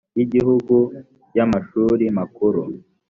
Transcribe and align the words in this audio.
y 0.17 0.19
igihugu 0.25 0.75
y 1.35 1.39
amashuri 1.45 2.05
makuru 2.17 2.61